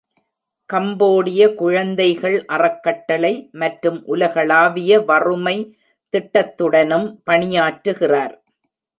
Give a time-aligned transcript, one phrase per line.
[0.69, 5.55] கம்போடிய குழந்தைகள் அறக்கட்டளை மற்றும் உலகளாவிய வறுமை
[6.13, 8.33] திட்டத்துடனும் பணியாற்றுகிறார்.